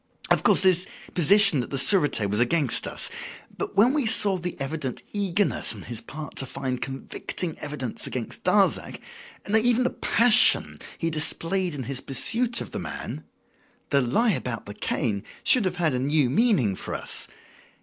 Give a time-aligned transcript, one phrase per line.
[0.31, 3.11] "Of course, his position at the Surete was against us;
[3.55, 8.41] but when we saw the evident eagerness on his part to find convicting evidence against
[8.43, 8.99] Darzac,
[9.47, 13.25] nay, even the passion he displayed in his pursuit of the man,
[13.91, 17.27] the lie about the cane should have had a new meaning for us.